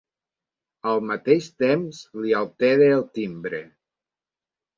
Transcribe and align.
Al 0.91 1.03
mateix 1.09 1.49
temps 1.63 1.99
li 2.23 2.33
altera 2.41 2.89
el 2.97 3.05
timbre. 3.21 3.61